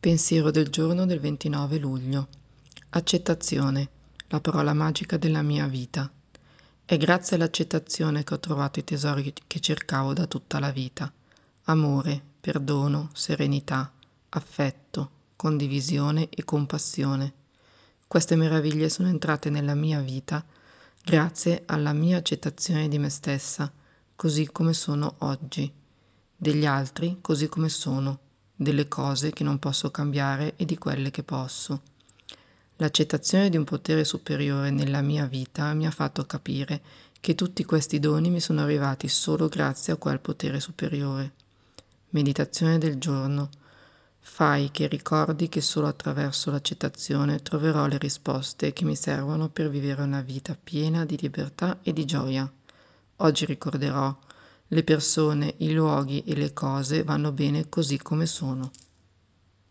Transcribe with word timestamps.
Pensiero 0.00 0.52
del 0.52 0.68
giorno 0.68 1.06
del 1.06 1.18
29 1.18 1.76
luglio. 1.78 2.28
Accettazione, 2.90 3.88
la 4.28 4.40
parola 4.40 4.72
magica 4.72 5.16
della 5.16 5.42
mia 5.42 5.66
vita. 5.66 6.08
È 6.84 6.96
grazie 6.96 7.34
all'accettazione 7.34 8.22
che 8.22 8.34
ho 8.34 8.38
trovato 8.38 8.78
i 8.78 8.84
tesori 8.84 9.34
che 9.44 9.58
cercavo 9.58 10.12
da 10.12 10.28
tutta 10.28 10.60
la 10.60 10.70
vita. 10.70 11.12
Amore, 11.64 12.22
perdono, 12.40 13.10
serenità, 13.12 13.92
affetto, 14.28 15.10
condivisione 15.34 16.28
e 16.28 16.44
compassione. 16.44 17.32
Queste 18.06 18.36
meraviglie 18.36 18.90
sono 18.90 19.08
entrate 19.08 19.50
nella 19.50 19.74
mia 19.74 19.98
vita 19.98 20.46
grazie 21.02 21.64
alla 21.66 21.92
mia 21.92 22.18
accettazione 22.18 22.86
di 22.86 23.00
me 23.00 23.08
stessa, 23.08 23.68
così 24.14 24.46
come 24.46 24.74
sono 24.74 25.16
oggi, 25.18 25.68
degli 26.36 26.66
altri 26.66 27.18
così 27.20 27.48
come 27.48 27.68
sono 27.68 28.26
delle 28.60 28.88
cose 28.88 29.30
che 29.30 29.44
non 29.44 29.60
posso 29.60 29.92
cambiare 29.92 30.54
e 30.56 30.64
di 30.64 30.76
quelle 30.76 31.12
che 31.12 31.22
posso. 31.22 31.80
L'accettazione 32.78 33.50
di 33.50 33.56
un 33.56 33.62
potere 33.62 34.02
superiore 34.02 34.70
nella 34.70 35.00
mia 35.00 35.26
vita 35.26 35.72
mi 35.74 35.86
ha 35.86 35.92
fatto 35.92 36.26
capire 36.26 36.80
che 37.20 37.36
tutti 37.36 37.64
questi 37.64 38.00
doni 38.00 38.30
mi 38.30 38.40
sono 38.40 38.62
arrivati 38.62 39.06
solo 39.06 39.46
grazie 39.46 39.92
a 39.92 39.96
quel 39.96 40.18
potere 40.18 40.58
superiore. 40.58 41.32
Meditazione 42.10 42.78
del 42.78 42.98
giorno. 42.98 43.48
Fai 44.18 44.72
che 44.72 44.88
ricordi 44.88 45.48
che 45.48 45.60
solo 45.60 45.86
attraverso 45.86 46.50
l'accettazione 46.50 47.40
troverò 47.40 47.86
le 47.86 47.98
risposte 47.98 48.72
che 48.72 48.84
mi 48.84 48.96
servono 48.96 49.48
per 49.48 49.70
vivere 49.70 50.02
una 50.02 50.20
vita 50.20 50.56
piena 50.60 51.04
di 51.04 51.16
libertà 51.16 51.78
e 51.82 51.92
di 51.92 52.04
gioia. 52.04 52.50
Oggi 53.18 53.44
ricorderò 53.44 54.16
le 54.70 54.82
persone, 54.82 55.54
i 55.58 55.72
luoghi 55.72 56.22
e 56.24 56.34
le 56.34 56.52
cose 56.52 57.02
vanno 57.02 57.32
bene 57.32 57.68
così 57.68 57.98
come 57.98 58.26
sono. 58.26 58.70